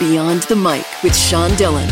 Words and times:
Beyond 0.00 0.44
the 0.44 0.56
Mic 0.56 0.86
with 1.02 1.14
Sean 1.14 1.54
Dillon. 1.56 1.86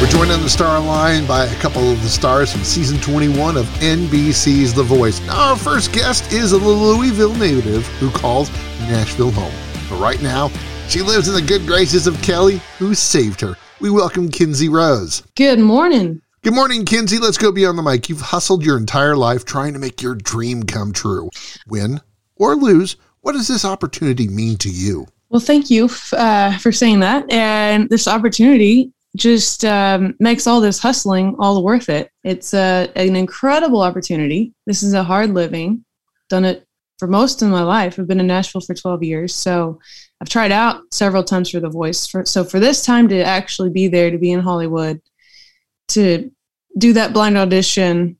We're 0.00 0.08
joined 0.08 0.32
on 0.32 0.42
the 0.42 0.50
star 0.50 0.80
line 0.80 1.24
by 1.24 1.44
a 1.44 1.54
couple 1.60 1.88
of 1.88 2.02
the 2.02 2.08
stars 2.08 2.50
from 2.50 2.64
season 2.64 2.98
21 2.98 3.56
of 3.56 3.64
NBC's 3.78 4.74
The 4.74 4.82
Voice. 4.82 5.24
Now, 5.24 5.50
our 5.50 5.56
first 5.56 5.92
guest 5.92 6.32
is 6.32 6.50
a 6.50 6.58
Louisville 6.58 7.36
native 7.36 7.86
who 7.98 8.10
calls 8.10 8.50
Nashville 8.80 9.30
home. 9.30 9.54
But 9.88 10.00
right 10.00 10.20
now, 10.20 10.50
she 10.88 11.00
lives 11.00 11.28
in 11.28 11.34
the 11.34 11.42
good 11.42 11.64
graces 11.64 12.08
of 12.08 12.20
Kelly, 12.22 12.60
who 12.76 12.92
saved 12.92 13.40
her. 13.40 13.54
We 13.80 13.88
welcome 13.88 14.28
Kinsey 14.28 14.68
Rose. 14.68 15.22
Good 15.36 15.60
morning. 15.60 16.22
Good 16.42 16.54
morning, 16.54 16.84
Kinsey. 16.84 17.18
Let's 17.18 17.38
go 17.38 17.52
beyond 17.52 17.78
the 17.78 17.84
mic. 17.84 18.08
You've 18.08 18.20
hustled 18.20 18.64
your 18.64 18.78
entire 18.78 19.16
life 19.16 19.44
trying 19.44 19.74
to 19.74 19.78
make 19.78 20.02
your 20.02 20.16
dream 20.16 20.64
come 20.64 20.92
true. 20.92 21.30
Win 21.68 22.00
or 22.34 22.56
lose, 22.56 22.96
what 23.20 23.34
does 23.34 23.46
this 23.46 23.64
opportunity 23.64 24.26
mean 24.26 24.56
to 24.58 24.68
you? 24.68 25.06
Well, 25.28 25.40
thank 25.40 25.70
you 25.70 25.88
uh, 26.12 26.56
for 26.58 26.72
saying 26.72 27.00
that. 27.00 27.30
And 27.32 27.88
this 27.88 28.06
opportunity 28.06 28.92
just 29.16 29.64
um, 29.64 30.14
makes 30.20 30.46
all 30.46 30.60
this 30.60 30.78
hustling 30.78 31.34
all 31.38 31.62
worth 31.64 31.88
it. 31.88 32.10
It's 32.22 32.54
uh, 32.54 32.86
an 32.94 33.16
incredible 33.16 33.82
opportunity. 33.82 34.52
This 34.66 34.82
is 34.82 34.92
a 34.92 35.02
hard 35.02 35.30
living. 35.30 35.84
Done 36.28 36.44
it 36.44 36.66
for 36.98 37.08
most 37.08 37.42
of 37.42 37.48
my 37.48 37.62
life. 37.62 37.98
I've 37.98 38.06
been 38.06 38.20
in 38.20 38.26
Nashville 38.26 38.60
for 38.60 38.74
12 38.74 39.02
years. 39.02 39.34
So 39.34 39.80
I've 40.20 40.28
tried 40.28 40.52
out 40.52 40.82
several 40.92 41.24
times 41.24 41.50
for 41.50 41.60
The 41.60 41.68
Voice. 41.68 42.06
For, 42.06 42.24
so 42.24 42.44
for 42.44 42.60
this 42.60 42.84
time 42.84 43.08
to 43.08 43.22
actually 43.22 43.70
be 43.70 43.88
there, 43.88 44.10
to 44.10 44.18
be 44.18 44.32
in 44.32 44.40
Hollywood, 44.40 45.00
to 45.88 46.30
do 46.78 46.92
that 46.92 47.12
blind 47.12 47.36
audition, 47.36 48.18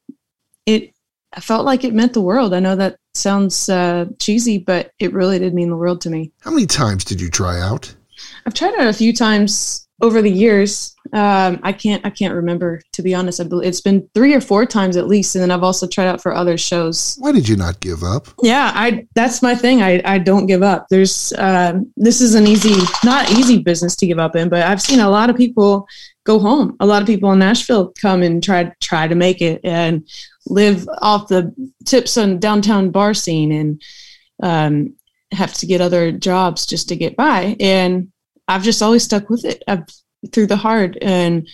it 0.64 0.92
I 1.32 1.40
felt 1.40 1.66
like 1.66 1.84
it 1.84 1.94
meant 1.94 2.14
the 2.14 2.22
world. 2.22 2.54
I 2.54 2.60
know 2.60 2.76
that 2.76 2.96
sounds 3.16 3.68
uh, 3.68 4.06
cheesy, 4.18 4.58
but 4.58 4.90
it 4.98 5.12
really 5.12 5.38
did 5.38 5.54
mean 5.54 5.70
the 5.70 5.76
world 5.76 6.00
to 6.02 6.10
me. 6.10 6.32
How 6.40 6.50
many 6.50 6.66
times 6.66 7.04
did 7.04 7.20
you 7.20 7.30
try 7.30 7.60
out? 7.60 7.94
I've 8.46 8.54
tried 8.54 8.74
out 8.74 8.86
a 8.86 8.92
few 8.92 9.12
times 9.12 9.86
over 10.02 10.20
the 10.20 10.30
years. 10.30 10.94
Um, 11.12 11.58
I 11.62 11.72
can't 11.72 12.04
I 12.04 12.10
can't 12.10 12.34
remember 12.34 12.82
to 12.92 13.02
be 13.02 13.14
honest. 13.14 13.40
I 13.40 13.44
believe 13.44 13.68
it's 13.68 13.80
been 13.80 14.08
three 14.14 14.34
or 14.34 14.40
four 14.40 14.66
times 14.66 14.96
at 14.96 15.06
least, 15.06 15.34
and 15.34 15.42
then 15.42 15.50
I've 15.50 15.62
also 15.62 15.86
tried 15.86 16.08
out 16.08 16.20
for 16.20 16.34
other 16.34 16.58
shows. 16.58 17.16
Why 17.18 17.32
did 17.32 17.48
you 17.48 17.56
not 17.56 17.80
give 17.80 18.02
up? 18.02 18.28
Yeah, 18.42 18.72
I 18.74 19.06
that's 19.14 19.42
my 19.42 19.54
thing. 19.54 19.82
I 19.82 20.02
I 20.04 20.18
don't 20.18 20.46
give 20.46 20.62
up. 20.62 20.86
There's 20.90 21.32
uh, 21.34 21.80
this 21.96 22.20
is 22.20 22.34
an 22.34 22.46
easy 22.46 22.74
not 23.04 23.30
easy 23.30 23.58
business 23.58 23.96
to 23.96 24.06
give 24.06 24.18
up 24.18 24.36
in, 24.36 24.48
but 24.48 24.62
I've 24.62 24.82
seen 24.82 25.00
a 25.00 25.10
lot 25.10 25.30
of 25.30 25.36
people 25.36 25.86
go 26.24 26.38
home. 26.38 26.76
A 26.80 26.86
lot 26.86 27.00
of 27.00 27.06
people 27.06 27.32
in 27.32 27.38
Nashville 27.38 27.92
come 28.00 28.22
and 28.22 28.42
try 28.42 28.72
try 28.80 29.08
to 29.08 29.14
make 29.14 29.40
it 29.40 29.60
and 29.64 30.06
live 30.46 30.88
off 31.00 31.28
the 31.28 31.54
tips 31.84 32.16
on 32.16 32.38
downtown 32.38 32.90
bar 32.90 33.14
scene 33.14 33.52
and 33.52 33.82
um, 34.42 34.94
have 35.32 35.54
to 35.54 35.66
get 35.66 35.80
other 35.80 36.12
jobs 36.12 36.66
just 36.66 36.88
to 36.88 36.96
get 36.96 37.16
by. 37.16 37.56
And 37.60 38.12
I've 38.48 38.62
just 38.62 38.82
always 38.82 39.04
stuck 39.04 39.28
with 39.28 39.44
it. 39.44 39.62
I've 39.66 39.84
through 40.32 40.46
the 40.46 40.56
hard, 40.56 40.98
and 41.02 41.48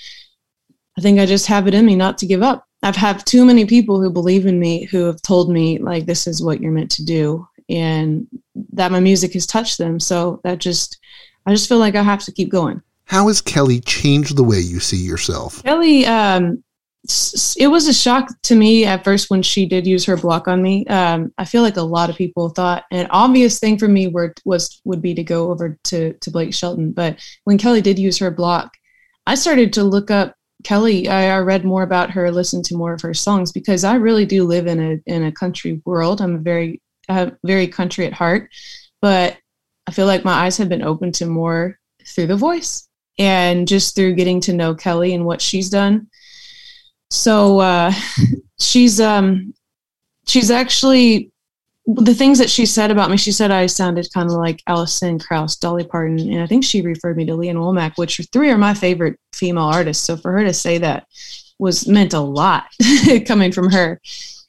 I 0.96 1.00
think 1.00 1.18
I 1.18 1.26
just 1.26 1.46
have 1.46 1.66
it 1.66 1.74
in 1.74 1.84
me 1.84 1.94
not 1.94 2.18
to 2.18 2.26
give 2.26 2.42
up. 2.42 2.66
I've 2.82 2.96
had 2.96 3.24
too 3.24 3.44
many 3.44 3.64
people 3.64 4.00
who 4.00 4.10
believe 4.10 4.46
in 4.46 4.58
me 4.58 4.84
who 4.84 5.04
have 5.04 5.22
told 5.22 5.50
me 5.50 5.78
like 5.78 6.06
this 6.06 6.26
is 6.26 6.42
what 6.42 6.60
you're 6.60 6.72
meant 6.72 6.90
to 6.92 7.04
do, 7.04 7.46
and 7.68 8.26
that 8.72 8.92
my 8.92 9.00
music 9.00 9.32
has 9.34 9.46
touched 9.46 9.78
them. 9.78 10.00
So 10.00 10.40
that 10.44 10.58
just 10.58 10.98
I 11.46 11.52
just 11.52 11.68
feel 11.68 11.78
like 11.78 11.94
I 11.94 12.02
have 12.02 12.24
to 12.24 12.32
keep 12.32 12.50
going. 12.50 12.82
How 13.04 13.28
has 13.28 13.40
Kelly 13.40 13.80
changed 13.80 14.36
the 14.36 14.44
way 14.44 14.58
you 14.58 14.80
see 14.80 14.96
yourself? 14.96 15.62
Kelly, 15.62 16.06
um, 16.06 16.62
it 17.04 17.68
was 17.68 17.88
a 17.88 17.92
shock 17.92 18.28
to 18.42 18.54
me 18.54 18.84
at 18.84 19.02
first 19.02 19.28
when 19.28 19.42
she 19.42 19.66
did 19.66 19.86
use 19.86 20.04
her 20.04 20.16
block 20.16 20.46
on 20.46 20.62
me. 20.62 20.86
Um, 20.86 21.32
I 21.36 21.44
feel 21.44 21.62
like 21.62 21.76
a 21.76 21.82
lot 21.82 22.10
of 22.10 22.16
people 22.16 22.48
thought 22.48 22.84
an 22.92 23.08
obvious 23.10 23.58
thing 23.58 23.76
for 23.76 23.88
me 23.88 24.06
were, 24.06 24.34
was 24.44 24.80
would 24.84 25.02
be 25.02 25.14
to 25.14 25.24
go 25.24 25.50
over 25.50 25.78
to 25.84 26.12
to 26.12 26.30
Blake 26.30 26.54
Shelton, 26.54 26.92
but 26.92 27.18
when 27.44 27.58
Kelly 27.58 27.80
did 27.80 27.98
use 27.98 28.18
her 28.18 28.30
block, 28.30 28.72
I 29.26 29.34
started 29.34 29.72
to 29.72 29.84
look 29.84 30.12
up 30.12 30.36
Kelly. 30.62 31.08
I, 31.08 31.36
I 31.36 31.40
read 31.40 31.64
more 31.64 31.82
about 31.82 32.10
her, 32.12 32.30
listened 32.30 32.64
to 32.66 32.76
more 32.76 32.92
of 32.92 33.00
her 33.02 33.14
songs 33.14 33.50
because 33.50 33.82
I 33.82 33.94
really 33.94 34.24
do 34.24 34.44
live 34.44 34.68
in 34.68 34.80
a 34.80 35.00
in 35.06 35.24
a 35.24 35.32
country 35.32 35.82
world. 35.84 36.20
I'm 36.20 36.44
very 36.44 36.80
uh, 37.08 37.30
very 37.44 37.66
country 37.66 38.06
at 38.06 38.12
heart, 38.12 38.48
but 39.00 39.36
I 39.88 39.90
feel 39.90 40.06
like 40.06 40.24
my 40.24 40.44
eyes 40.44 40.56
have 40.58 40.68
been 40.68 40.84
open 40.84 41.10
to 41.12 41.26
more 41.26 41.80
through 42.06 42.28
the 42.28 42.36
voice 42.36 42.86
and 43.18 43.66
just 43.66 43.96
through 43.96 44.14
getting 44.14 44.40
to 44.42 44.52
know 44.52 44.74
Kelly 44.74 45.14
and 45.14 45.24
what 45.24 45.40
she's 45.40 45.68
done 45.68 46.06
so 47.12 47.60
uh, 47.60 47.92
she's 48.58 48.98
um, 48.98 49.52
she's 50.26 50.50
actually 50.50 51.30
the 51.84 52.14
things 52.14 52.38
that 52.38 52.48
she 52.48 52.64
said 52.64 52.90
about 52.90 53.10
me. 53.10 53.18
She 53.18 53.32
said 53.32 53.50
I 53.50 53.66
sounded 53.66 54.08
kind 54.14 54.30
of 54.30 54.36
like 54.36 54.62
Alison 54.66 55.18
Krauss, 55.18 55.56
Dolly 55.56 55.84
Parton, 55.84 56.18
and 56.18 56.40
I 56.40 56.46
think 56.46 56.64
she 56.64 56.80
referred 56.80 57.18
me 57.18 57.26
to 57.26 57.34
Lee 57.34 57.50
Ann 57.50 57.56
Womack, 57.56 57.92
which 57.96 58.18
are 58.18 58.22
three 58.24 58.50
are 58.50 58.56
my 58.56 58.72
favorite 58.72 59.18
female 59.34 59.64
artists. 59.64 60.04
So 60.04 60.16
for 60.16 60.32
her 60.32 60.42
to 60.42 60.54
say 60.54 60.78
that 60.78 61.06
was 61.58 61.86
meant 61.86 62.14
a 62.14 62.20
lot 62.20 62.64
coming 63.26 63.52
from 63.52 63.70
her. 63.70 64.00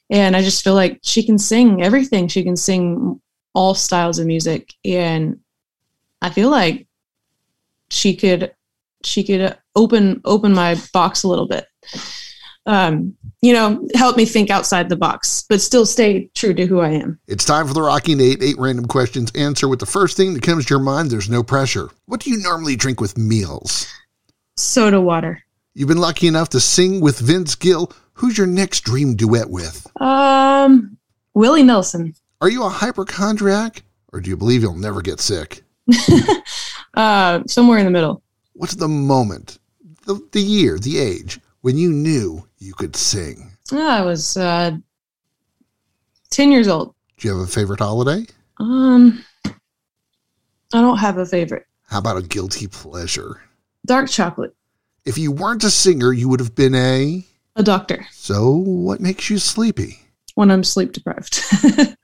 And 0.08 0.34
I 0.34 0.40
just 0.40 0.64
feel 0.64 0.74
like 0.74 1.00
she 1.02 1.22
can 1.22 1.38
sing 1.38 1.82
everything. 1.82 2.28
She 2.28 2.44
can 2.44 2.56
sing 2.56 3.20
all 3.54 3.74
styles 3.74 4.18
of 4.18 4.26
music, 4.26 4.72
and 4.86 5.38
I 6.22 6.30
feel 6.30 6.48
like 6.48 6.86
she 7.90 8.16
could 8.16 8.54
she 9.02 9.22
could 9.22 9.54
open 9.76 10.22
open 10.24 10.54
my 10.54 10.80
box 10.94 11.24
a 11.24 11.28
little 11.28 11.46
bit 11.46 11.66
um, 12.66 13.14
you 13.42 13.52
know, 13.52 13.86
help 13.94 14.16
me 14.16 14.24
think 14.24 14.50
outside 14.50 14.88
the 14.88 14.96
box, 14.96 15.44
but 15.48 15.60
still 15.60 15.84
stay 15.84 16.30
true 16.34 16.54
to 16.54 16.66
who 16.66 16.80
I 16.80 16.90
am. 16.90 17.18
It's 17.26 17.44
time 17.44 17.66
for 17.66 17.74
the 17.74 17.82
Rocking 17.82 18.20
Eight. 18.20 18.42
Eight 18.42 18.56
random 18.58 18.86
questions. 18.86 19.30
Answer 19.34 19.68
with 19.68 19.80
the 19.80 19.86
first 19.86 20.16
thing 20.16 20.34
that 20.34 20.42
comes 20.42 20.64
to 20.66 20.70
your 20.74 20.82
mind. 20.82 21.10
There's 21.10 21.28
no 21.28 21.42
pressure. 21.42 21.90
What 22.06 22.20
do 22.20 22.30
you 22.30 22.38
normally 22.38 22.76
drink 22.76 23.00
with 23.00 23.18
meals? 23.18 23.86
Soda 24.56 25.00
water. 25.00 25.42
You've 25.74 25.88
been 25.88 25.98
lucky 25.98 26.26
enough 26.26 26.50
to 26.50 26.60
sing 26.60 27.00
with 27.00 27.18
Vince 27.18 27.54
Gill. 27.54 27.92
Who's 28.14 28.38
your 28.38 28.46
next 28.46 28.80
dream 28.80 29.16
duet 29.16 29.50
with? 29.50 29.86
Um, 30.00 30.96
Willie 31.34 31.64
Nelson. 31.64 32.14
Are 32.40 32.48
you 32.48 32.64
a 32.64 32.68
hypochondriac, 32.68 33.82
or 34.12 34.20
do 34.20 34.30
you 34.30 34.36
believe 34.36 34.62
you'll 34.62 34.76
never 34.76 35.02
get 35.02 35.20
sick? 35.20 35.62
uh, 36.94 37.42
somewhere 37.46 37.78
in 37.78 37.84
the 37.84 37.90
middle. 37.90 38.22
What's 38.52 38.76
the 38.76 38.88
moment, 38.88 39.58
the, 40.06 40.20
the 40.32 40.40
year, 40.40 40.78
the 40.78 40.98
age 40.98 41.40
when 41.64 41.78
you 41.78 41.90
knew 41.90 42.46
you 42.58 42.74
could 42.74 42.94
sing? 42.94 43.50
I 43.72 44.02
was 44.02 44.36
uh, 44.36 44.72
10 46.28 46.52
years 46.52 46.68
old. 46.68 46.94
Do 47.16 47.26
you 47.26 47.34
have 47.34 47.42
a 47.42 47.50
favorite 47.50 47.80
holiday? 47.80 48.26
Um, 48.58 49.24
I 49.46 49.52
don't 50.82 50.98
have 50.98 51.16
a 51.16 51.24
favorite. 51.24 51.64
How 51.86 52.00
about 52.00 52.18
a 52.18 52.22
guilty 52.22 52.66
pleasure? 52.66 53.40
Dark 53.86 54.10
chocolate. 54.10 54.54
If 55.06 55.16
you 55.16 55.32
weren't 55.32 55.64
a 55.64 55.70
singer, 55.70 56.12
you 56.12 56.28
would 56.28 56.40
have 56.40 56.54
been 56.54 56.74
a 56.74 57.26
a 57.56 57.62
doctor. 57.62 58.06
So, 58.10 58.50
what 58.50 59.00
makes 59.00 59.30
you 59.30 59.38
sleepy? 59.38 60.00
When 60.34 60.50
I'm 60.50 60.64
sleep 60.64 60.92
deprived. 60.92 61.40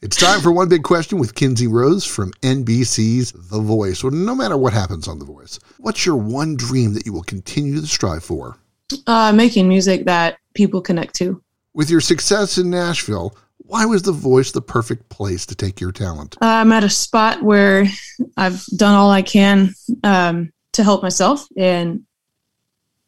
it's 0.00 0.16
time 0.16 0.40
for 0.40 0.50
one 0.50 0.70
big 0.70 0.82
question 0.82 1.18
with 1.18 1.34
Kinsey 1.34 1.66
Rose 1.66 2.06
from 2.06 2.32
NBC's 2.40 3.32
The 3.32 3.60
Voice. 3.60 4.02
Well, 4.02 4.12
no 4.12 4.34
matter 4.34 4.56
what 4.56 4.72
happens 4.72 5.08
on 5.08 5.18
The 5.18 5.26
Voice, 5.26 5.58
what's 5.76 6.06
your 6.06 6.16
one 6.16 6.56
dream 6.56 6.94
that 6.94 7.04
you 7.04 7.12
will 7.12 7.24
continue 7.24 7.82
to 7.82 7.86
strive 7.86 8.24
for? 8.24 8.56
Uh, 9.06 9.32
making 9.32 9.68
music 9.68 10.04
that 10.04 10.38
people 10.54 10.80
connect 10.80 11.14
to. 11.16 11.42
With 11.74 11.90
your 11.90 12.00
success 12.00 12.58
in 12.58 12.70
Nashville, 12.70 13.36
why 13.58 13.86
was 13.86 14.02
The 14.02 14.12
Voice 14.12 14.52
the 14.52 14.60
perfect 14.62 15.08
place 15.08 15.46
to 15.46 15.54
take 15.54 15.80
your 15.80 15.92
talent? 15.92 16.36
I'm 16.40 16.72
at 16.72 16.84
a 16.84 16.90
spot 16.90 17.42
where 17.42 17.86
I've 18.36 18.64
done 18.76 18.94
all 18.94 19.10
I 19.10 19.22
can 19.22 19.74
um, 20.02 20.52
to 20.72 20.84
help 20.84 21.02
myself, 21.02 21.46
and 21.56 22.04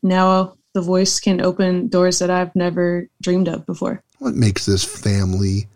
now 0.02 0.56
The 0.74 0.80
Voice 0.80 1.20
can 1.20 1.40
open 1.40 1.88
doors 1.88 2.18
that 2.20 2.30
I've 2.30 2.54
never 2.56 3.08
dreamed 3.22 3.48
of 3.48 3.66
before. 3.66 4.02
What 4.18 4.34
makes 4.34 4.66
this 4.66 4.84
family 4.84 5.68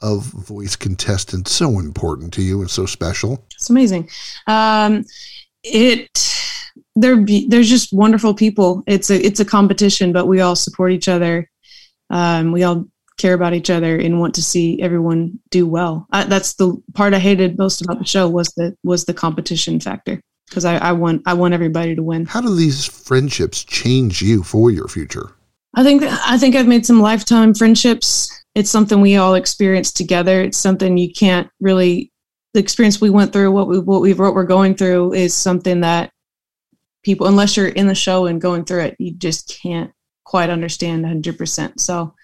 of 0.00 0.24
voice 0.24 0.74
contestants 0.76 1.52
so 1.52 1.78
important 1.78 2.32
to 2.34 2.42
you 2.42 2.60
and 2.60 2.70
so 2.70 2.86
special? 2.86 3.44
It's 3.54 3.70
amazing. 3.70 4.10
Um, 4.46 5.04
it 5.62 6.08
they're 6.96 7.24
there's 7.48 7.68
just 7.68 7.92
wonderful 7.92 8.34
people. 8.34 8.82
It's 8.86 9.10
a 9.10 9.24
it's 9.24 9.40
a 9.40 9.44
competition, 9.44 10.12
but 10.12 10.26
we 10.26 10.40
all 10.40 10.56
support 10.56 10.92
each 10.92 11.08
other. 11.08 11.48
Um, 12.10 12.52
we 12.52 12.62
all 12.62 12.86
care 13.18 13.34
about 13.34 13.54
each 13.54 13.70
other 13.70 13.96
and 13.96 14.20
want 14.20 14.34
to 14.34 14.42
see 14.42 14.80
everyone 14.82 15.38
do 15.50 15.66
well. 15.66 16.06
I, 16.10 16.24
that's 16.24 16.54
the 16.54 16.82
part 16.94 17.14
I 17.14 17.18
hated 17.18 17.58
most 17.58 17.80
about 17.80 17.98
the 17.98 18.04
show 18.04 18.28
was 18.28 18.48
the 18.56 18.76
was 18.84 19.04
the 19.04 19.14
competition 19.14 19.80
factor 19.80 20.20
because 20.48 20.64
I, 20.64 20.76
I 20.76 20.92
want 20.92 21.22
I 21.26 21.34
want 21.34 21.54
everybody 21.54 21.94
to 21.94 22.02
win. 22.02 22.26
How 22.26 22.40
do 22.40 22.54
these 22.54 22.84
friendships 22.84 23.64
change 23.64 24.20
you 24.20 24.42
for 24.42 24.70
your 24.70 24.88
future? 24.88 25.30
I 25.74 25.82
think 25.82 26.02
I 26.02 26.36
think 26.36 26.54
I've 26.54 26.68
made 26.68 26.84
some 26.84 27.00
lifetime 27.00 27.54
friendships. 27.54 28.30
It's 28.54 28.70
something 28.70 29.00
we 29.00 29.16
all 29.16 29.34
experience 29.34 29.92
together. 29.92 30.42
It's 30.42 30.58
something 30.58 30.98
you 30.98 31.10
can't 31.10 31.48
really 31.60 32.12
the 32.54 32.60
experience 32.60 33.00
we 33.00 33.10
went 33.10 33.32
through, 33.32 33.50
what 33.52 33.68
we 33.68 33.78
what 33.78 34.02
we 34.02 34.12
what 34.12 34.34
we're 34.34 34.44
going 34.44 34.74
through 34.74 35.14
is 35.14 35.32
something 35.32 35.80
that 35.80 36.10
people 37.02 37.26
unless 37.26 37.56
you're 37.56 37.68
in 37.68 37.86
the 37.86 37.94
show 37.94 38.26
and 38.26 38.40
going 38.40 38.64
through 38.64 38.80
it 38.82 38.96
you 38.98 39.12
just 39.12 39.58
can't 39.62 39.92
quite 40.24 40.50
understand 40.50 41.04
100% 41.04 41.80
so 41.80 42.14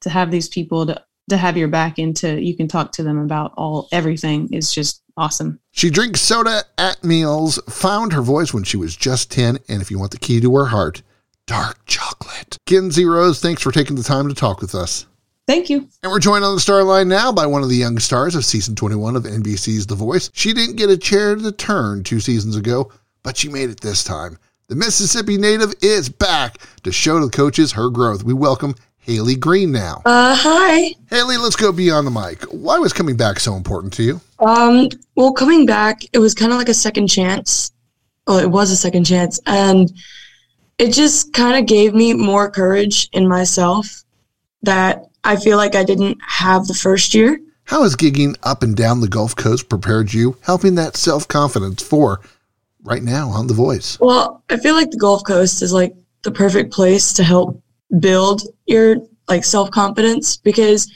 to 0.00 0.10
have 0.10 0.30
these 0.30 0.48
people 0.48 0.86
to 0.86 1.02
to 1.28 1.36
have 1.36 1.56
your 1.56 1.68
back 1.68 1.98
into 1.98 2.40
you 2.40 2.56
can 2.56 2.68
talk 2.68 2.92
to 2.92 3.02
them 3.02 3.18
about 3.18 3.52
all 3.56 3.88
everything 3.92 4.52
is 4.52 4.72
just 4.72 5.02
awesome. 5.16 5.60
She 5.72 5.90
drinks 5.90 6.20
soda 6.20 6.64
at 6.78 7.02
meals, 7.02 7.58
found 7.68 8.12
her 8.12 8.22
voice 8.22 8.52
when 8.52 8.64
she 8.64 8.76
was 8.76 8.96
just 8.96 9.30
10, 9.30 9.58
and 9.68 9.82
if 9.82 9.90
you 9.90 9.98
want 9.98 10.12
the 10.12 10.18
key 10.18 10.40
to 10.40 10.56
her 10.56 10.66
heart, 10.66 11.02
dark 11.46 11.84
chocolate. 11.86 12.58
Kinsey 12.66 13.04
Rose, 13.04 13.40
thanks 13.40 13.62
for 13.62 13.72
taking 13.72 13.96
the 13.96 14.02
time 14.02 14.28
to 14.28 14.34
talk 14.34 14.60
with 14.60 14.74
us. 14.74 15.06
Thank 15.46 15.70
you. 15.70 15.88
And 16.02 16.10
we're 16.10 16.18
joined 16.18 16.44
on 16.44 16.54
the 16.54 16.60
star 16.60 16.82
line 16.82 17.08
now 17.08 17.30
by 17.30 17.46
one 17.46 17.62
of 17.62 17.68
the 17.68 17.76
young 17.76 18.00
stars 18.00 18.34
of 18.34 18.44
season 18.44 18.74
21 18.74 19.14
of 19.14 19.22
NBC's 19.22 19.86
The 19.86 19.94
Voice. 19.94 20.28
She 20.34 20.52
didn't 20.52 20.76
get 20.76 20.90
a 20.90 20.98
chair 20.98 21.36
to 21.36 21.52
turn 21.52 22.02
two 22.02 22.18
seasons 22.18 22.56
ago, 22.56 22.90
but 23.26 23.36
she 23.36 23.48
made 23.48 23.70
it 23.70 23.80
this 23.80 24.04
time. 24.04 24.38
The 24.68 24.76
Mississippi 24.76 25.36
native 25.36 25.74
is 25.82 26.08
back 26.08 26.58
to 26.84 26.92
show 26.92 27.18
the 27.18 27.28
coaches 27.28 27.72
her 27.72 27.90
growth. 27.90 28.22
We 28.22 28.32
welcome 28.32 28.76
Haley 28.98 29.34
Green 29.34 29.72
now. 29.72 30.00
Uh, 30.04 30.36
hi. 30.38 30.94
Haley, 31.10 31.36
let's 31.36 31.56
go 31.56 31.72
beyond 31.72 32.06
the 32.06 32.12
mic. 32.12 32.44
Why 32.44 32.78
was 32.78 32.92
coming 32.92 33.16
back 33.16 33.40
so 33.40 33.56
important 33.56 33.92
to 33.94 34.04
you? 34.04 34.20
Um, 34.38 34.90
well, 35.16 35.32
coming 35.32 35.66
back, 35.66 36.02
it 36.12 36.20
was 36.20 36.34
kind 36.34 36.52
of 36.52 36.58
like 36.58 36.68
a 36.68 36.74
second 36.74 37.08
chance. 37.08 37.72
Well, 38.28 38.38
it 38.38 38.46
was 38.48 38.70
a 38.70 38.76
second 38.76 39.06
chance, 39.06 39.40
and 39.44 39.92
it 40.78 40.92
just 40.92 41.32
kind 41.32 41.58
of 41.58 41.66
gave 41.66 41.94
me 41.94 42.14
more 42.14 42.48
courage 42.48 43.08
in 43.12 43.26
myself 43.26 44.04
that 44.62 45.02
I 45.24 45.34
feel 45.34 45.56
like 45.56 45.74
I 45.74 45.82
didn't 45.82 46.18
have 46.24 46.68
the 46.68 46.74
first 46.74 47.12
year. 47.12 47.40
How 47.64 47.82
has 47.82 47.96
gigging 47.96 48.36
up 48.44 48.62
and 48.62 48.76
down 48.76 49.00
the 49.00 49.08
Gulf 49.08 49.34
Coast 49.34 49.68
prepared 49.68 50.14
you, 50.14 50.36
helping 50.42 50.76
that 50.76 50.96
self 50.96 51.26
confidence 51.26 51.82
for 51.82 52.20
right 52.86 53.02
now 53.02 53.28
on 53.28 53.46
The 53.46 53.54
Voice? 53.54 53.98
Well, 54.00 54.42
I 54.48 54.56
feel 54.56 54.74
like 54.74 54.90
the 54.90 54.96
Gulf 54.96 55.24
Coast 55.24 55.62
is 55.62 55.72
like 55.72 55.94
the 56.22 56.30
perfect 56.30 56.72
place 56.72 57.12
to 57.14 57.24
help 57.24 57.62
build 58.00 58.42
your 58.66 58.96
like 59.28 59.44
self 59.44 59.70
confidence 59.70 60.36
because 60.36 60.90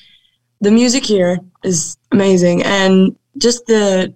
the 0.60 0.70
music 0.70 1.04
here 1.04 1.38
is 1.64 1.96
amazing 2.12 2.62
and 2.62 3.16
just 3.38 3.66
the 3.66 4.14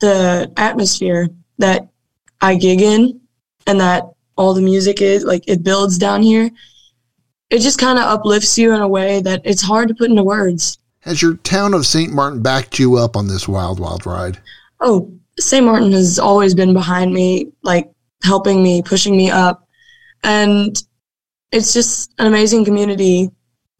the 0.00 0.52
atmosphere 0.56 1.28
that 1.58 1.88
I 2.40 2.54
gig 2.54 2.80
in 2.80 3.20
and 3.66 3.80
that 3.80 4.04
all 4.36 4.54
the 4.54 4.62
music 4.62 5.02
is 5.02 5.24
like 5.24 5.44
it 5.46 5.62
builds 5.62 5.98
down 5.98 6.22
here. 6.22 6.50
It 7.50 7.60
just 7.60 7.78
kind 7.78 7.98
of 7.98 8.04
uplifts 8.04 8.58
you 8.58 8.74
in 8.74 8.80
a 8.80 8.88
way 8.88 9.20
that 9.22 9.40
it's 9.44 9.62
hard 9.62 9.88
to 9.88 9.94
put 9.94 10.10
into 10.10 10.22
words. 10.22 10.78
Has 11.00 11.22
your 11.22 11.36
town 11.38 11.72
of 11.72 11.86
St. 11.86 12.12
Martin 12.12 12.42
backed 12.42 12.78
you 12.78 12.96
up 12.96 13.16
on 13.16 13.26
this 13.26 13.48
wild, 13.48 13.80
wild 13.80 14.04
ride? 14.04 14.38
Oh, 14.80 15.10
St. 15.38 15.64
Martin 15.64 15.92
has 15.92 16.18
always 16.18 16.54
been 16.54 16.72
behind 16.72 17.12
me, 17.12 17.52
like 17.62 17.90
helping 18.22 18.62
me, 18.62 18.82
pushing 18.82 19.16
me 19.16 19.30
up. 19.30 19.66
And 20.24 20.80
it's 21.52 21.72
just 21.72 22.12
an 22.18 22.26
amazing 22.26 22.64
community 22.64 23.30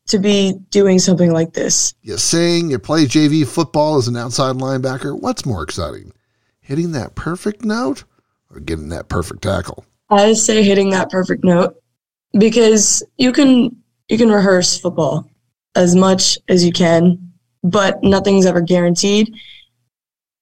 to 0.09 0.19
be 0.19 0.55
doing 0.71 0.99
something 0.99 1.33
like 1.33 1.53
this. 1.53 1.95
You 2.03 2.17
sing, 2.17 2.71
you 2.71 2.79
play 2.79 3.05
JV 3.05 3.47
football 3.47 3.97
as 3.97 4.09
an 4.09 4.17
outside 4.17 4.57
linebacker. 4.57 5.19
What's 5.19 5.45
more 5.45 5.63
exciting? 5.63 6.13
Hitting 6.61 6.93
that 6.93 7.15
perfect 7.15 7.65
note 7.65 8.05
or 8.53 8.61
getting 8.61 8.89
that 8.89 9.09
perfect 9.09 9.43
tackle? 9.43 9.85
I 10.11 10.33
say 10.33 10.63
hitting 10.63 10.91
that 10.91 11.11
perfect 11.11 11.45
note 11.45 11.77
because 12.39 13.03
you 13.17 13.33
can 13.33 13.77
you 14.09 14.17
can 14.17 14.31
rehearse 14.31 14.79
football 14.79 15.29
as 15.75 15.95
much 15.95 16.39
as 16.49 16.65
you 16.65 16.73
can, 16.73 17.33
but 17.63 18.03
nothing's 18.03 18.47
ever 18.47 18.63
guaranteed. 18.63 19.35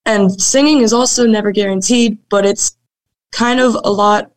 And 0.06 0.40
singing 0.40 0.80
is 0.80 0.92
also 0.92 1.26
never 1.26 1.50
guaranteed, 1.50 2.18
but 2.30 2.46
it's 2.46 2.76
kind 3.32 3.60
of 3.60 3.76
a 3.84 3.90
lot 3.90 4.30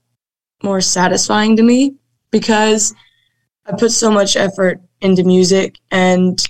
more 0.64 0.82
satisfying 0.82 1.56
to 1.56 1.64
me 1.64 1.96
because 2.32 2.94
I 3.66 3.74
put 3.78 3.92
so 3.92 4.12
much 4.12 4.36
effort 4.36 4.82
into 5.02 5.24
music 5.24 5.78
and 5.92 6.44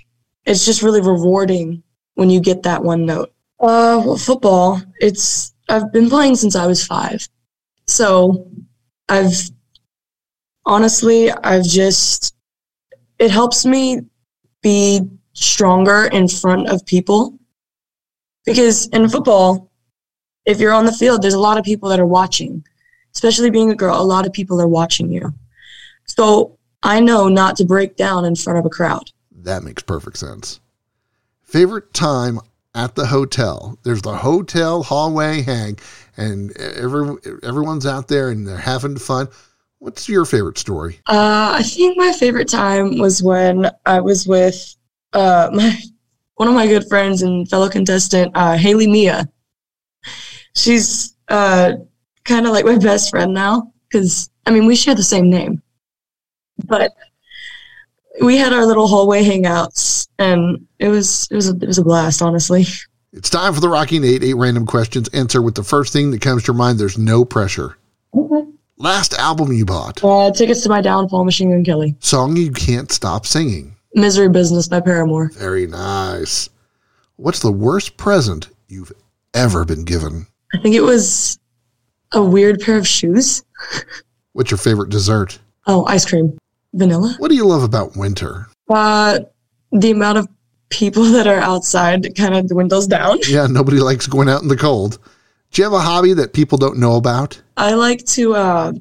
it's 0.45 0.65
just 0.65 0.81
really 0.81 1.01
rewarding 1.01 1.83
when 2.15 2.29
you 2.29 2.39
get 2.39 2.63
that 2.63 2.81
one 2.81 3.05
note. 3.05 3.33
Uh, 3.59 4.01
well, 4.03 4.17
football, 4.17 4.81
it's, 4.99 5.53
I've 5.67 5.91
been 5.91 6.09
playing 6.09 6.35
since 6.35 6.55
I 6.55 6.65
was 6.65 6.85
five. 6.85 7.27
So 7.87 8.49
I've, 9.09 9.33
honestly, 10.65 11.29
I've 11.31 11.65
just, 11.65 12.35
it 13.19 13.31
helps 13.31 13.65
me 13.65 14.01
be 14.61 15.01
stronger 15.33 16.05
in 16.05 16.27
front 16.27 16.69
of 16.69 16.85
people 16.85 17.38
because 18.49 18.87
in 18.87 19.07
football, 19.09 19.69
if 20.45 20.59
you're 20.59 20.73
on 20.73 20.85
the 20.85 20.91
field, 20.91 21.21
there's 21.21 21.35
a 21.35 21.39
lot 21.39 21.57
of 21.57 21.63
people 21.63 21.89
that 21.89 21.99
are 21.99 22.05
watching, 22.05 22.65
especially 23.13 23.51
being 23.51 23.69
a 23.69 23.75
girl, 23.75 23.99
a 23.99 24.03
lot 24.03 24.25
of 24.25 24.33
people 24.33 24.59
are 24.59 24.67
watching 24.67 25.11
you. 25.11 25.33
So 26.05 26.57
I 26.81 26.99
know 26.99 27.27
not 27.27 27.55
to 27.57 27.65
break 27.65 27.95
down 27.95 28.25
in 28.25 28.35
front 28.35 28.57
of 28.57 28.65
a 28.65 28.69
crowd. 28.69 29.11
That 29.31 29.63
makes 29.63 29.83
perfect 29.83 30.17
sense. 30.17 30.59
Favorite 31.43 31.93
time 31.93 32.39
at 32.73 32.95
the 32.95 33.05
hotel? 33.05 33.77
There's 33.83 34.01
the 34.01 34.15
hotel 34.15 34.81
hallway 34.83 35.41
hang, 35.41 35.77
and 36.17 36.55
every, 36.57 37.15
everyone's 37.43 37.85
out 37.85 38.07
there 38.07 38.29
and 38.29 38.47
they're 38.47 38.57
having 38.57 38.97
fun. 38.97 39.27
What's 39.77 40.09
your 40.09 40.25
favorite 40.25 40.57
story? 40.57 40.99
Uh, 41.07 41.53
I 41.55 41.63
think 41.63 41.97
my 41.97 42.11
favorite 42.11 42.49
time 42.49 42.97
was 42.97 43.23
when 43.23 43.69
I 43.85 44.01
was 44.01 44.27
with 44.27 44.75
uh, 45.13 45.49
my 45.53 45.79
one 46.39 46.47
of 46.47 46.53
my 46.53 46.67
good 46.67 46.87
friends 46.87 47.21
and 47.21 47.49
fellow 47.49 47.67
contestant, 47.67 48.31
uh, 48.33 48.55
Haley 48.55 48.87
Mia. 48.87 49.29
She's 50.55 51.13
uh, 51.27 51.73
kind 52.23 52.47
of 52.47 52.53
like 52.53 52.63
my 52.63 52.77
best 52.77 53.09
friend 53.09 53.33
now 53.33 53.73
because 53.89 54.29
I 54.45 54.51
mean 54.51 54.65
we 54.65 54.77
share 54.77 54.95
the 54.95 55.03
same 55.03 55.29
name. 55.29 55.61
But 56.65 56.93
we 58.21 58.37
had 58.37 58.53
our 58.53 58.65
little 58.65 58.87
hallway 58.87 59.21
hangouts 59.21 60.07
and 60.17 60.65
it 60.79 60.87
was 60.87 61.27
it 61.29 61.35
was 61.35 61.49
a, 61.49 61.55
it 61.55 61.67
was 61.67 61.77
a 61.77 61.83
blast 61.83 62.21
honestly. 62.21 62.65
It's 63.11 63.29
time 63.29 63.53
for 63.53 63.59
the 63.59 63.67
rocking 63.67 64.05
eight 64.05 64.23
eight 64.23 64.35
random 64.35 64.65
questions. 64.65 65.09
Answer 65.09 65.41
with 65.41 65.55
the 65.55 65.63
first 65.63 65.91
thing 65.91 66.11
that 66.11 66.21
comes 66.21 66.43
to 66.43 66.47
your 66.47 66.57
mind. 66.57 66.79
There's 66.79 66.97
no 66.97 67.25
pressure. 67.25 67.77
Okay. 68.15 68.49
last 68.77 69.13
album 69.15 69.51
you 69.51 69.65
bought. 69.65 70.01
Uh, 70.01 70.31
tickets 70.31 70.61
to 70.61 70.69
my 70.69 70.79
downfall 70.79 71.25
machine 71.25 71.51
gun 71.51 71.65
kelly. 71.65 71.97
Song 71.99 72.37
you 72.37 72.53
can't 72.53 72.89
stop 72.93 73.25
singing 73.25 73.75
misery 73.93 74.29
business 74.29 74.67
by 74.67 74.79
paramore 74.79 75.29
very 75.33 75.65
nice 75.67 76.49
what's 77.15 77.39
the 77.39 77.51
worst 77.51 77.97
present 77.97 78.49
you've 78.67 78.91
ever 79.33 79.65
been 79.65 79.83
given 79.83 80.25
i 80.53 80.59
think 80.59 80.75
it 80.75 80.81
was 80.81 81.39
a 82.13 82.23
weird 82.23 82.59
pair 82.59 82.77
of 82.77 82.87
shoes 82.87 83.43
what's 84.33 84.51
your 84.51 84.57
favorite 84.57 84.89
dessert 84.89 85.39
oh 85.67 85.85
ice 85.85 86.05
cream 86.05 86.37
vanilla. 86.73 87.15
What 87.17 87.29
do 87.29 87.35
you 87.35 87.45
love 87.45 87.63
about 87.63 87.95
winter? 87.95 88.47
Uh, 88.69 89.19
the 89.71 89.91
amount 89.91 90.17
of 90.17 90.27
people 90.69 91.03
that 91.03 91.27
are 91.27 91.39
outside 91.39 92.15
kind 92.15 92.35
of 92.35 92.47
dwindles 92.47 92.87
down. 92.87 93.19
Yeah, 93.27 93.47
nobody 93.47 93.79
likes 93.79 94.07
going 94.07 94.29
out 94.29 94.41
in 94.41 94.47
the 94.47 94.57
cold. 94.57 94.99
Do 95.51 95.61
you 95.61 95.63
have 95.63 95.73
a 95.73 95.79
hobby 95.79 96.13
that 96.13 96.33
people 96.33 96.57
don't 96.57 96.77
know 96.77 96.95
about? 96.95 97.41
I 97.57 97.73
like 97.73 98.05
to 98.07 98.35
uh, 98.35 98.73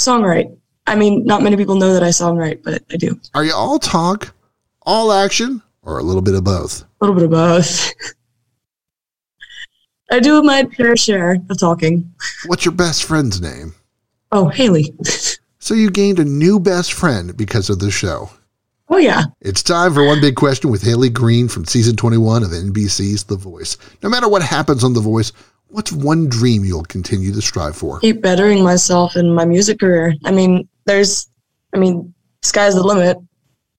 songwrite. 0.00 0.56
I 0.86 0.94
mean, 0.96 1.24
not 1.24 1.42
many 1.42 1.56
people 1.56 1.76
know 1.76 1.94
that 1.94 2.02
I 2.02 2.08
songwrite, 2.08 2.62
but 2.62 2.82
I 2.92 2.96
do. 2.96 3.18
Are 3.34 3.44
you 3.44 3.54
all 3.54 3.78
talk, 3.78 4.34
all 4.82 5.12
action, 5.12 5.62
or 5.82 5.98
a 5.98 6.02
little 6.02 6.22
bit 6.22 6.34
of 6.34 6.44
both? 6.44 6.82
A 6.82 6.86
little 7.00 7.14
bit 7.14 7.24
of 7.24 7.30
both. 7.30 7.92
I 10.10 10.20
do 10.20 10.42
my 10.42 10.64
fair 10.76 10.96
share 10.96 11.38
of 11.48 11.58
talking. 11.58 12.12
What's 12.46 12.64
your 12.64 12.74
best 12.74 13.04
friend's 13.04 13.40
name? 13.40 13.74
Oh, 14.32 14.48
Haley. 14.48 14.94
So 15.58 15.72
you 15.74 15.90
gained 15.90 16.18
a 16.18 16.24
new 16.24 16.60
best 16.60 16.92
friend 16.92 17.34
because 17.36 17.70
of 17.70 17.78
the 17.78 17.90
show. 17.90 18.28
Oh, 18.90 18.98
yeah. 18.98 19.24
It's 19.40 19.62
time 19.62 19.94
for 19.94 20.04
One 20.04 20.20
Big 20.20 20.36
Question 20.36 20.70
with 20.70 20.82
Haley 20.82 21.08
Green 21.08 21.48
from 21.48 21.64
season 21.64 21.96
21 21.96 22.42
of 22.42 22.50
NBC's 22.50 23.24
The 23.24 23.36
Voice. 23.36 23.78
No 24.02 24.10
matter 24.10 24.28
what 24.28 24.42
happens 24.42 24.84
on 24.84 24.92
The 24.92 25.00
Voice, 25.00 25.32
what's 25.68 25.90
one 25.90 26.28
dream 26.28 26.64
you'll 26.66 26.84
continue 26.84 27.32
to 27.32 27.40
strive 27.40 27.76
for? 27.76 27.98
Keep 28.00 28.20
bettering 28.20 28.62
myself 28.62 29.16
in 29.16 29.34
my 29.34 29.46
music 29.46 29.80
career. 29.80 30.14
I 30.26 30.32
mean, 30.32 30.68
there's, 30.86 31.28
I 31.74 31.78
mean, 31.78 32.14
sky's 32.42 32.74
the 32.74 32.82
limit. 32.82 33.18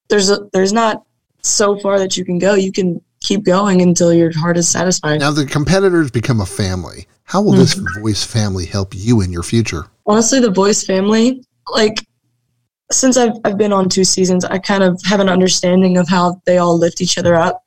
There's 0.09 0.29
a, 0.29 0.47
there's 0.53 0.74
not 0.74 1.03
so 1.41 1.77
far 1.79 2.00
that 2.00 2.17
you 2.17 2.25
can 2.25 2.39
go. 2.39 2.55
You 2.55 2.71
can 2.71 3.01
keep 3.21 3.43
going 3.43 3.81
until 3.81 4.13
your 4.13 4.38
heart 4.38 4.57
is 4.57 4.69
satisfied. 4.69 5.19
Now 5.19 5.31
the 5.31 5.45
competitors 5.45 6.12
become 6.12 6.41
a 6.41 6.45
family. 6.45 7.07
How 7.24 7.41
will 7.41 7.53
mm-hmm. 7.53 7.62
this 7.62 7.74
voice 7.74 8.24
family 8.24 8.65
help 8.65 8.93
you 8.95 9.21
in 9.21 9.31
your 9.31 9.43
future? 9.43 9.85
Honestly, 10.05 10.39
the 10.39 10.51
voice 10.51 10.85
family 10.85 11.43
like 11.69 12.05
since 12.91 13.17
I've 13.17 13.33
I've 13.43 13.57
been 13.57 13.74
on 13.74 13.89
two 13.89 14.03
seasons, 14.03 14.45
I 14.45 14.59
kind 14.59 14.83
of 14.83 15.01
have 15.05 15.19
an 15.19 15.29
understanding 15.29 15.97
of 15.97 16.07
how 16.07 16.41
they 16.45 16.57
all 16.57 16.77
lift 16.77 17.01
each 17.01 17.17
other 17.17 17.35
up. 17.35 17.63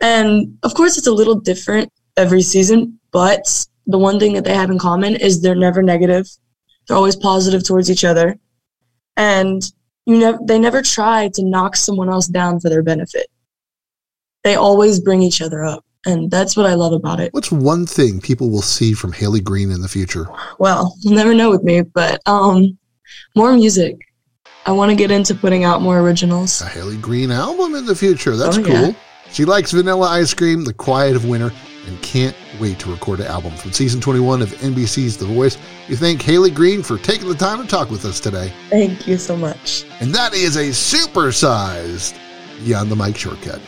And 0.00 0.58
of 0.62 0.74
course, 0.74 0.98
it's 0.98 1.06
a 1.06 1.12
little 1.12 1.34
different 1.34 1.92
every 2.16 2.42
season, 2.42 2.98
but 3.10 3.66
the 3.86 3.98
one 3.98 4.20
thing 4.20 4.34
that 4.34 4.44
they 4.44 4.54
have 4.54 4.70
in 4.70 4.78
common 4.78 5.16
is 5.16 5.40
they're 5.40 5.54
never 5.54 5.82
negative. 5.82 6.28
They're 6.86 6.96
always 6.96 7.16
positive 7.16 7.64
towards 7.64 7.90
each 7.90 8.04
other. 8.04 8.38
And 9.16 9.62
you 10.06 10.18
know, 10.18 10.38
they 10.42 10.58
never 10.58 10.82
try 10.82 11.28
to 11.34 11.44
knock 11.44 11.76
someone 11.76 12.08
else 12.08 12.26
down 12.26 12.60
for 12.60 12.68
their 12.68 12.82
benefit. 12.82 13.28
They 14.44 14.56
always 14.56 15.00
bring 15.00 15.22
each 15.22 15.40
other 15.40 15.64
up. 15.64 15.84
And 16.04 16.30
that's 16.30 16.56
what 16.56 16.66
I 16.66 16.74
love 16.74 16.92
about 16.92 17.20
it. 17.20 17.32
What's 17.32 17.52
one 17.52 17.86
thing 17.86 18.20
people 18.20 18.50
will 18.50 18.62
see 18.62 18.92
from 18.92 19.12
Haley 19.12 19.40
Green 19.40 19.70
in 19.70 19.82
the 19.82 19.88
future? 19.88 20.26
Well, 20.58 20.96
you'll 21.00 21.14
never 21.14 21.32
know 21.32 21.50
with 21.50 21.62
me, 21.62 21.82
but 21.82 22.20
um, 22.26 22.76
more 23.36 23.52
music. 23.52 23.96
I 24.66 24.72
want 24.72 24.90
to 24.90 24.96
get 24.96 25.10
into 25.10 25.34
putting 25.34 25.64
out 25.64 25.80
more 25.80 26.00
originals. 26.00 26.60
A 26.60 26.66
Haley 26.66 26.96
Green 26.96 27.30
album 27.30 27.76
in 27.76 27.86
the 27.86 27.94
future. 27.94 28.36
That's 28.36 28.58
oh, 28.58 28.64
cool. 28.64 28.72
Yeah. 28.72 28.92
She 29.32 29.44
likes 29.44 29.70
vanilla 29.70 30.08
ice 30.08 30.34
cream, 30.34 30.64
the 30.64 30.74
quiet 30.74 31.16
of 31.16 31.24
winter, 31.24 31.52
and 31.86 32.00
can't 32.02 32.36
wait 32.60 32.78
to 32.80 32.90
record 32.90 33.20
an 33.20 33.26
album 33.26 33.52
from 33.56 33.72
season 33.72 34.00
21 34.00 34.42
of 34.42 34.50
NBC's 34.50 35.16
The 35.16 35.26
Voice. 35.26 35.58
We 35.88 35.96
thank 35.96 36.22
Haley 36.22 36.50
Green 36.50 36.82
for 36.82 36.98
taking 36.98 37.28
the 37.28 37.34
time 37.34 37.60
to 37.60 37.66
talk 37.68 37.90
with 37.90 38.04
us 38.04 38.20
today. 38.20 38.52
Thank 38.70 39.06
you 39.06 39.18
so 39.18 39.36
much. 39.36 39.84
And 40.00 40.14
that 40.14 40.34
is 40.34 40.56
a 40.56 40.68
supersized 40.68 42.18
Beyond 42.64 42.90
the 42.90 42.96
Mic 42.96 43.16
shortcut. 43.16 43.60